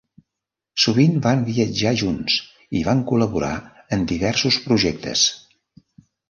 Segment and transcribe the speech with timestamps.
[0.83, 2.37] Sovint van viatjar junts
[2.79, 3.53] i van col·laborar
[3.99, 5.29] en diversos projectes.